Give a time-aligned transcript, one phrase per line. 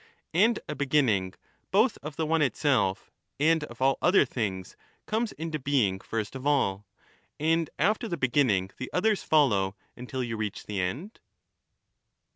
[0.33, 1.33] into being And a beginning,
[1.69, 6.35] both of the one itself and of all other "^^^ things, comes into being first
[6.35, 6.87] of all;
[7.39, 11.19] and after the beginning, them: the others follow, until you reach the end